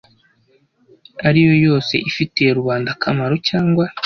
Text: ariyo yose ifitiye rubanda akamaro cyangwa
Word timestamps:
ariyo 1.27 1.53
yose 1.65 1.93
ifitiye 2.09 2.49
rubanda 2.57 2.89
akamaro 2.95 3.35
cyangwa 3.47 3.85